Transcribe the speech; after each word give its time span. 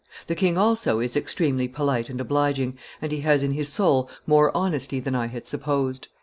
The 0.25 0.33
king, 0.33 0.57
also, 0.57 0.99
is 0.99 1.15
extremely 1.15 1.67
polite 1.67 2.09
and 2.09 2.19
obliging, 2.19 2.75
and 3.03 3.11
he 3.11 3.19
has 3.21 3.43
in 3.43 3.51
his 3.51 3.69
soul 3.69 4.09
more 4.25 4.49
honesty 4.57 4.99
than 4.99 5.13
I 5.13 5.27
had 5.27 5.45
supposed. 5.45 6.07